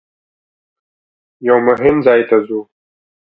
[1.47, 2.59] یوه مهم ځای ته ځو.